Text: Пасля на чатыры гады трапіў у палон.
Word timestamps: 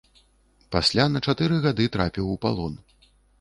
Пасля 0.75 1.05
на 1.15 1.21
чатыры 1.27 1.59
гады 1.67 1.85
трапіў 1.97 2.33
у 2.37 2.39
палон. 2.47 2.73